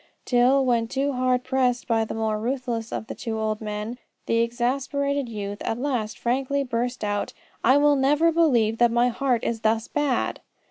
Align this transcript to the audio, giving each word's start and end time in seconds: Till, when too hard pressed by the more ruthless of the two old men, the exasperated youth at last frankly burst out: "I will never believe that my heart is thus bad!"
Till, 0.25 0.65
when 0.65 0.87
too 0.87 1.13
hard 1.13 1.43
pressed 1.43 1.87
by 1.87 2.05
the 2.05 2.15
more 2.15 2.39
ruthless 2.39 2.91
of 2.91 3.05
the 3.05 3.13
two 3.13 3.37
old 3.37 3.61
men, 3.61 3.99
the 4.25 4.37
exasperated 4.39 5.29
youth 5.29 5.61
at 5.61 5.77
last 5.77 6.17
frankly 6.17 6.63
burst 6.63 7.03
out: 7.03 7.33
"I 7.63 7.77
will 7.77 7.95
never 7.95 8.31
believe 8.31 8.79
that 8.79 8.89
my 8.89 9.09
heart 9.09 9.43
is 9.43 9.61
thus 9.61 9.87
bad!" 9.87 10.39